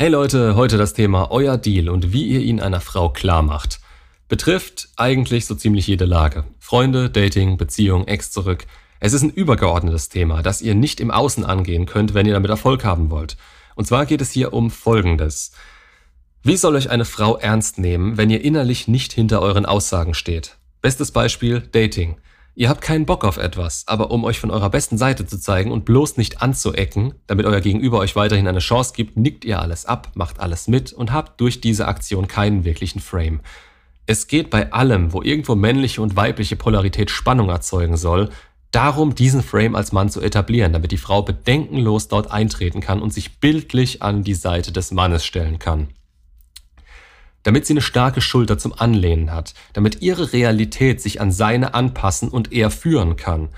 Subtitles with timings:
[0.00, 3.80] Hey Leute, heute das Thema euer Deal und wie ihr ihn einer Frau klar macht.
[4.28, 6.44] Betrifft eigentlich so ziemlich jede Lage.
[6.60, 8.66] Freunde, Dating, Beziehung, Ex zurück.
[9.00, 12.48] Es ist ein übergeordnetes Thema, das ihr nicht im Außen angehen könnt, wenn ihr damit
[12.48, 13.36] Erfolg haben wollt.
[13.74, 15.50] Und zwar geht es hier um Folgendes.
[16.44, 20.58] Wie soll euch eine Frau ernst nehmen, wenn ihr innerlich nicht hinter euren Aussagen steht?
[20.80, 22.18] Bestes Beispiel Dating.
[22.58, 25.70] Ihr habt keinen Bock auf etwas, aber um euch von eurer besten Seite zu zeigen
[25.70, 29.86] und bloß nicht anzuecken, damit euer Gegenüber euch weiterhin eine Chance gibt, nickt ihr alles
[29.86, 33.42] ab, macht alles mit und habt durch diese Aktion keinen wirklichen Frame.
[34.06, 38.28] Es geht bei allem, wo irgendwo männliche und weibliche Polarität Spannung erzeugen soll,
[38.72, 43.12] darum, diesen Frame als Mann zu etablieren, damit die Frau bedenkenlos dort eintreten kann und
[43.12, 45.86] sich bildlich an die Seite des Mannes stellen kann
[47.42, 52.28] damit sie eine starke Schulter zum Anlehnen hat, damit ihre Realität sich an seine anpassen
[52.28, 53.48] und er führen kann,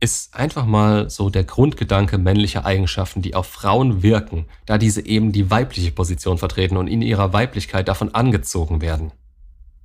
[0.00, 5.32] ist einfach mal so der Grundgedanke männlicher Eigenschaften, die auf Frauen wirken, da diese eben
[5.32, 9.12] die weibliche Position vertreten und in ihrer Weiblichkeit davon angezogen werden.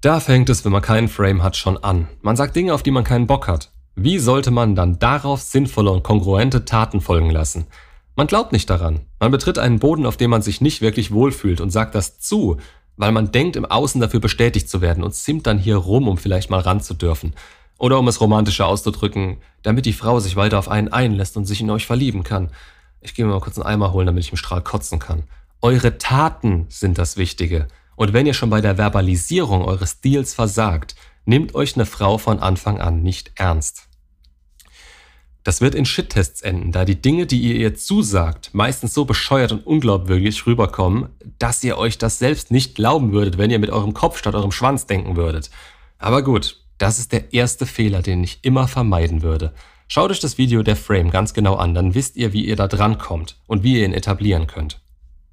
[0.00, 2.08] Da fängt es, wenn man keinen Frame hat, schon an.
[2.22, 3.72] Man sagt Dinge, auf die man keinen Bock hat.
[3.96, 7.66] Wie sollte man dann darauf sinnvolle und kongruente Taten folgen lassen?
[8.14, 9.00] Man glaubt nicht daran.
[9.18, 12.58] Man betritt einen Boden, auf dem man sich nicht wirklich wohlfühlt und sagt das zu,
[12.96, 16.18] weil man denkt, im Außen dafür bestätigt zu werden und simmt dann hier rum, um
[16.18, 17.34] vielleicht mal ran zu dürfen.
[17.78, 21.60] Oder um es romantischer auszudrücken, damit die Frau sich weiter auf einen einlässt und sich
[21.60, 22.50] in euch verlieben kann.
[23.02, 25.24] Ich gehe mir mal kurz einen Eimer holen, damit ich im Strahl kotzen kann.
[25.60, 27.68] Eure Taten sind das Wichtige.
[27.96, 32.38] Und wenn ihr schon bei der Verbalisierung eures Deals versagt, nehmt euch eine Frau von
[32.40, 33.85] Anfang an nicht ernst.
[35.46, 39.52] Das wird in Shit-Tests enden, da die Dinge, die ihr ihr zusagt, meistens so bescheuert
[39.52, 43.94] und unglaubwürdig rüberkommen, dass ihr euch das selbst nicht glauben würdet, wenn ihr mit eurem
[43.94, 45.50] Kopf statt eurem Schwanz denken würdet.
[45.98, 49.52] Aber gut, das ist der erste Fehler, den ich immer vermeiden würde.
[49.86, 52.66] Schaut euch das Video der Frame ganz genau an, dann wisst ihr, wie ihr da
[52.66, 54.80] dran kommt und wie ihr ihn etablieren könnt.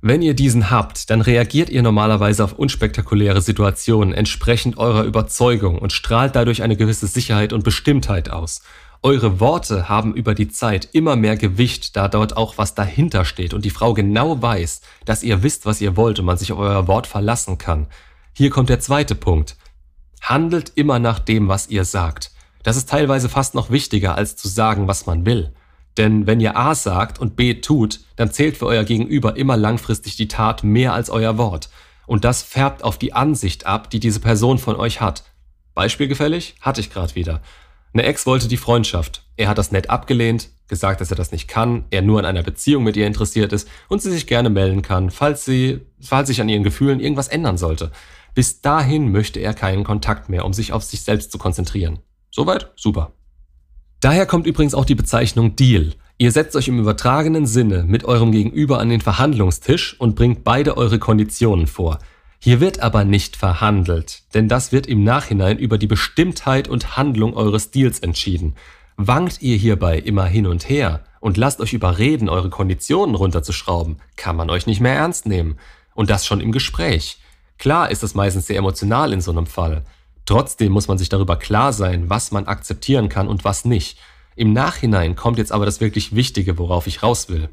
[0.00, 5.92] Wenn ihr diesen habt, dann reagiert ihr normalerweise auf unspektakuläre Situationen entsprechend eurer Überzeugung und
[5.92, 8.62] strahlt dadurch eine gewisse Sicherheit und Bestimmtheit aus.
[9.02, 13.54] Eure Worte haben über die Zeit immer mehr Gewicht, da dort auch was dahinter steht
[13.54, 16.58] und die Frau genau weiß, dass ihr wisst, was ihr wollt und man sich auf
[16.58, 17.86] euer Wort verlassen kann.
[18.32, 19.56] Hier kommt der zweite Punkt.
[20.20, 22.32] Handelt immer nach dem, was ihr sagt.
[22.64, 25.54] Das ist teilweise fast noch wichtiger, als zu sagen, was man will.
[25.96, 30.16] Denn wenn ihr A sagt und B tut, dann zählt für euer Gegenüber immer langfristig
[30.16, 31.70] die Tat mehr als euer Wort.
[32.06, 35.22] Und das färbt auf die Ansicht ab, die diese Person von euch hat.
[35.74, 36.56] Beispielgefällig?
[36.60, 37.42] Hatte ich gerade wieder.
[37.92, 39.24] Eine Ex wollte die Freundschaft.
[39.36, 42.42] Er hat das nett abgelehnt, gesagt, dass er das nicht kann, er nur an einer
[42.42, 46.40] Beziehung mit ihr interessiert ist und sie sich gerne melden kann, falls sie, falls sich
[46.40, 47.90] an ihren Gefühlen irgendwas ändern sollte.
[48.34, 52.00] Bis dahin möchte er keinen Kontakt mehr, um sich auf sich selbst zu konzentrieren.
[52.30, 52.70] Soweit?
[52.76, 53.12] Super.
[54.00, 55.94] Daher kommt übrigens auch die Bezeichnung Deal.
[56.18, 60.76] Ihr setzt euch im übertragenen Sinne mit eurem Gegenüber an den Verhandlungstisch und bringt beide
[60.76, 61.98] eure Konditionen vor.
[62.40, 67.34] Hier wird aber nicht verhandelt, denn das wird im Nachhinein über die Bestimmtheit und Handlung
[67.34, 68.54] eures Deals entschieden.
[68.96, 74.36] Wankt ihr hierbei immer hin und her und lasst euch überreden, eure Konditionen runterzuschrauben, kann
[74.36, 75.58] man euch nicht mehr ernst nehmen.
[75.94, 77.18] Und das schon im Gespräch.
[77.58, 79.84] Klar ist es meistens sehr emotional in so einem Fall.
[80.26, 83.98] Trotzdem muss man sich darüber klar sein, was man akzeptieren kann und was nicht.
[84.36, 87.48] Im Nachhinein kommt jetzt aber das wirklich Wichtige, worauf ich raus will.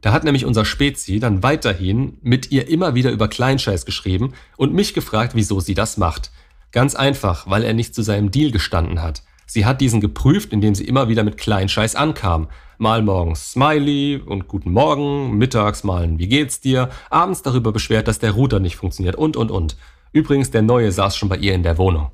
[0.00, 4.72] Da hat nämlich unser Spezi dann weiterhin mit ihr immer wieder über Kleinscheiß geschrieben und
[4.72, 6.30] mich gefragt, wieso sie das macht.
[6.72, 9.22] Ganz einfach, weil er nicht zu seinem Deal gestanden hat.
[9.46, 12.48] Sie hat diesen geprüft, indem sie immer wieder mit Kleinscheiß ankam.
[12.78, 18.20] Mal morgens Smiley und guten Morgen, mittags mal Wie geht's dir, abends darüber beschwert, dass
[18.20, 19.76] der Router nicht funktioniert und und und.
[20.12, 22.10] Übrigens, der Neue saß schon bei ihr in der Wohnung.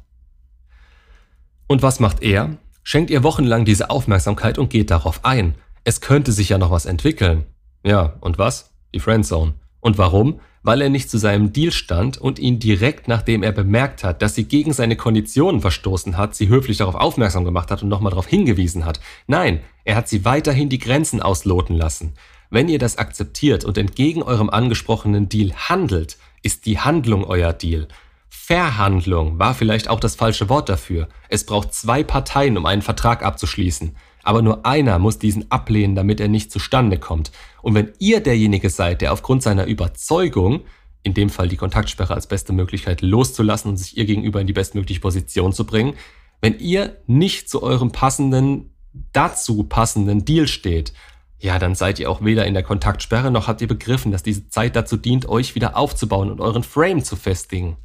[1.66, 2.56] Und was macht er?
[2.82, 5.54] Schenkt ihr wochenlang diese Aufmerksamkeit und geht darauf ein.
[5.84, 7.44] Es könnte sich ja noch was entwickeln.
[7.86, 8.72] Ja, und was?
[8.92, 9.54] Die Friendzone.
[9.78, 10.40] Und warum?
[10.64, 14.34] Weil er nicht zu seinem Deal stand und ihn direkt nachdem er bemerkt hat, dass
[14.34, 18.26] sie gegen seine Konditionen verstoßen hat, sie höflich darauf aufmerksam gemacht hat und nochmal darauf
[18.26, 18.98] hingewiesen hat.
[19.28, 22.14] Nein, er hat sie weiterhin die Grenzen ausloten lassen.
[22.50, 27.86] Wenn ihr das akzeptiert und entgegen eurem angesprochenen Deal handelt, ist die Handlung euer Deal.
[28.28, 31.06] Verhandlung war vielleicht auch das falsche Wort dafür.
[31.28, 33.94] Es braucht zwei Parteien, um einen Vertrag abzuschließen
[34.26, 37.30] aber nur einer muss diesen ablehnen, damit er nicht zustande kommt.
[37.62, 40.62] Und wenn ihr derjenige seid, der aufgrund seiner Überzeugung,
[41.02, 44.52] in dem Fall die Kontaktsperre als beste Möglichkeit loszulassen und sich ihr gegenüber in die
[44.52, 45.94] bestmögliche Position zu bringen,
[46.40, 48.74] wenn ihr nicht zu eurem passenden,
[49.12, 50.92] dazu passenden Deal steht,
[51.38, 54.48] ja, dann seid ihr auch weder in der Kontaktsperre noch habt ihr begriffen, dass diese
[54.48, 57.76] Zeit dazu dient, euch wieder aufzubauen und euren Frame zu festigen.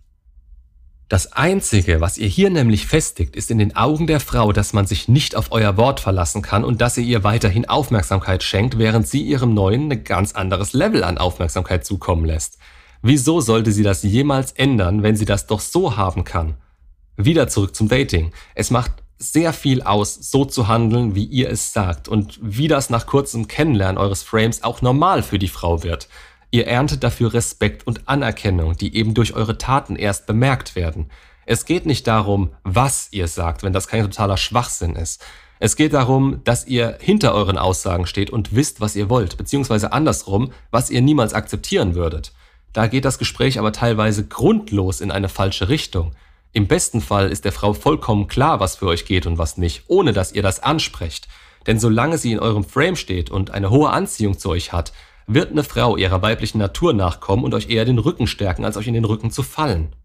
[1.12, 4.88] Das Einzige, was ihr hier nämlich festigt, ist in den Augen der Frau, dass man
[4.88, 9.10] sich nicht auf euer Wort verlassen kann und dass ihr ihr weiterhin Aufmerksamkeit schenkt, während
[9.10, 12.60] sie ihrem Neuen ein ganz anderes Level an Aufmerksamkeit zukommen lässt.
[13.02, 16.56] Wieso sollte sie das jemals ändern, wenn sie das doch so haben kann?
[17.18, 18.32] Wieder zurück zum Dating.
[18.56, 22.90] Es macht sehr viel aus, so zu handeln, wie ihr es sagt und wie das
[22.90, 26.08] nach kurzem Kennenlernen eures Frames auch normal für die Frau wird.
[26.52, 31.10] Ihr erntet dafür Respekt und Anerkennung, die eben durch eure Taten erst bemerkt werden.
[31.46, 35.26] Es geht nicht darum, was ihr sagt, wenn das kein totaler Schwachsinn ist.
[35.60, 39.94] Es geht darum, dass ihr hinter euren Aussagen steht und wisst, was ihr wollt, beziehungsweise
[39.94, 42.34] andersrum, was ihr niemals akzeptieren würdet.
[42.74, 46.16] Da geht das Gespräch aber teilweise grundlos in eine falsche Richtung.
[46.52, 49.84] Im besten Fall ist der Frau vollkommen klar, was für euch geht und was nicht,
[49.88, 51.28] ohne dass ihr das ansprecht.
[51.68, 54.92] Denn solange sie in eurem Frame steht und eine hohe Anziehung zu euch hat,
[55.28, 58.88] wird eine Frau ihrer weiblichen Natur nachkommen und euch eher den Rücken stärken, als euch
[58.88, 59.96] in den Rücken zu fallen.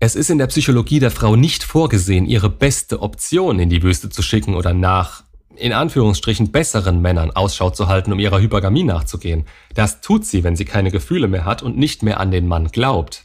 [0.00, 4.10] Es ist in der Psychologie der Frau nicht vorgesehen, ihre beste Option in die Wüste
[4.10, 5.24] zu schicken oder nach,
[5.56, 9.44] in Anführungsstrichen, besseren Männern Ausschau zu halten, um ihrer Hypergamie nachzugehen.
[9.74, 12.68] Das tut sie, wenn sie keine Gefühle mehr hat und nicht mehr an den Mann
[12.68, 13.24] glaubt.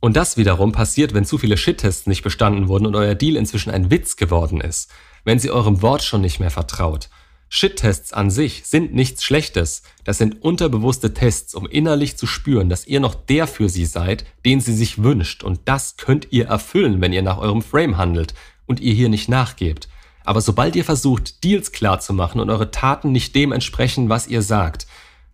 [0.00, 3.70] Und das wiederum passiert, wenn zu viele Shit-Tests nicht bestanden wurden und euer Deal inzwischen
[3.70, 4.90] ein Witz geworden ist.
[5.24, 7.10] Wenn sie eurem Wort schon nicht mehr vertraut.
[7.52, 9.82] Shit-Tests an sich sind nichts Schlechtes.
[10.04, 14.24] Das sind unterbewusste Tests, um innerlich zu spüren, dass ihr noch der für sie seid,
[14.46, 15.42] den sie sich wünscht.
[15.42, 18.34] Und das könnt ihr erfüllen, wenn ihr nach eurem Frame handelt
[18.66, 19.88] und ihr hier nicht nachgebt.
[20.24, 24.28] Aber sobald ihr versucht, Deals klar zu machen und eure Taten nicht dem entsprechen, was
[24.28, 24.86] ihr sagt,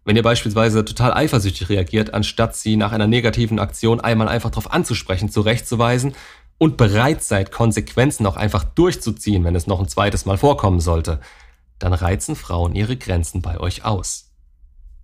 [0.06, 4.72] wenn ihr beispielsweise total eifersüchtig reagiert, anstatt sie nach einer negativen Aktion einmal einfach darauf
[4.72, 6.14] anzusprechen, zurechtzuweisen
[6.56, 11.20] und bereit seid, Konsequenzen auch einfach durchzuziehen, wenn es noch ein zweites Mal vorkommen sollte,
[11.78, 14.30] dann reizen Frauen ihre Grenzen bei euch aus.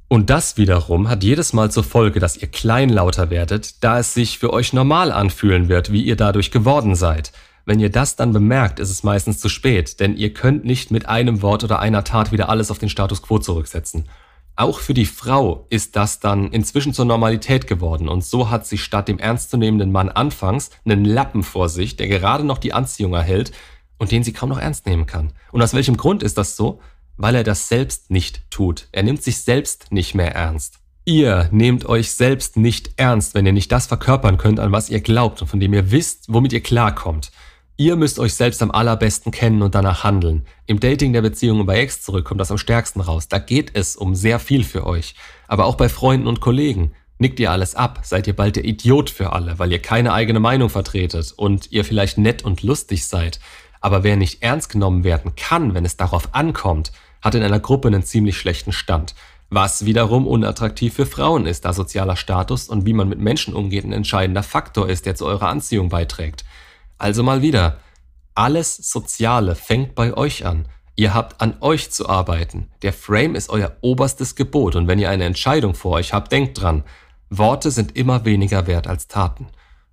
[0.09, 4.39] Und das wiederum hat jedes Mal zur Folge, dass ihr kleinlauter werdet, da es sich
[4.39, 7.33] für euch normal anfühlen wird, wie ihr dadurch geworden seid.
[7.65, 11.09] Wenn ihr das dann bemerkt, ist es meistens zu spät, denn ihr könnt nicht mit
[11.09, 14.07] einem Wort oder einer Tat wieder alles auf den Status quo zurücksetzen.
[14.55, 18.77] Auch für die Frau ist das dann inzwischen zur Normalität geworden und so hat sie
[18.77, 23.53] statt dem ernstzunehmenden Mann anfangs einen Lappen vor sich, der gerade noch die Anziehung erhält
[24.03, 25.33] und den sie kaum noch ernst nehmen kann.
[25.53, 26.81] Und aus welchem Grund ist das so?
[27.17, 28.89] Weil er das selbst nicht tut.
[28.91, 30.81] Er nimmt sich selbst nicht mehr ernst.
[31.05, 35.01] Ihr nehmt euch selbst nicht ernst, wenn ihr nicht das verkörpern könnt, an was ihr
[35.01, 37.31] glaubt und von dem ihr wisst, womit ihr klarkommt.
[37.77, 40.47] Ihr müsst euch selbst am allerbesten kennen und danach handeln.
[40.67, 43.29] Im Dating der Beziehung und bei Ex zurück kommt das am stärksten raus.
[43.29, 45.15] Da geht es um sehr viel für euch.
[45.47, 46.91] Aber auch bei Freunden und Kollegen.
[47.19, 50.41] Nickt ihr alles ab, seid ihr bald der Idiot für alle, weil ihr keine eigene
[50.41, 53.39] Meinung vertretet und ihr vielleicht nett und lustig seid.
[53.83, 57.89] Aber wer nicht ernst genommen werden kann, wenn es darauf ankommt, hat in einer Gruppe
[57.89, 59.15] einen ziemlich schlechten Stand.
[59.51, 63.85] Was wiederum unattraktiv für Frauen ist, da sozialer Status und wie man mit Menschen umgeht
[63.85, 66.45] ein entscheidender Faktor ist, der zu eurer Anziehung beiträgt.
[66.97, 67.79] Also mal wieder,
[68.35, 70.69] alles Soziale fängt bei euch an.
[70.95, 72.71] Ihr habt an euch zu arbeiten.
[72.83, 76.61] Der Frame ist euer oberstes Gebot und wenn ihr eine Entscheidung vor euch habt, denkt
[76.61, 76.85] dran,
[77.29, 79.49] Worte sind immer weniger wert als Taten.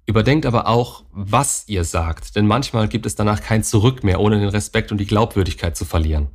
[0.10, 4.40] Überdenkt aber auch, was ihr sagt, denn manchmal gibt es danach kein Zurück mehr, ohne
[4.40, 6.30] den Respekt und die Glaubwürdigkeit zu verlieren.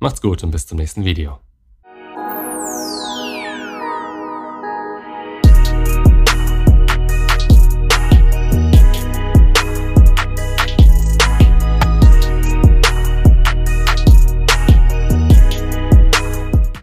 [0.00, 1.38] Macht's gut und bis zum nächsten Video.